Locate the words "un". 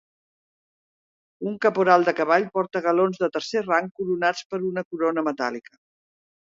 1.51-1.59